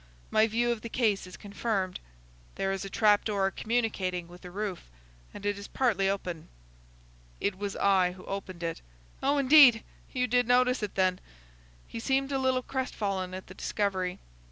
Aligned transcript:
My 0.31 0.47
view 0.47 0.71
of 0.71 0.81
the 0.81 0.89
case 0.89 1.27
is 1.27 1.37
confirmed. 1.37 1.99
There 2.55 2.71
is 2.71 2.83
a 2.83 2.89
trap 2.89 3.23
door 3.23 3.51
communicating 3.51 4.27
with 4.27 4.41
the 4.41 4.49
roof, 4.49 4.89
and 5.31 5.45
it 5.45 5.59
is 5.59 5.67
partly 5.67 6.09
open." 6.09 6.47
"It 7.39 7.55
was 7.55 7.75
I 7.75 8.13
who 8.13 8.25
opened 8.25 8.63
it." 8.63 8.81
"Oh, 9.21 9.37
indeed! 9.37 9.83
You 10.11 10.25
did 10.25 10.47
notice 10.47 10.81
it, 10.81 10.95
then?" 10.95 11.19
He 11.87 11.99
seemed 11.99 12.31
a 12.31 12.39
little 12.39 12.63
crestfallen 12.63 13.35
at 13.35 13.45
the 13.45 13.53
discovery. 13.53 14.17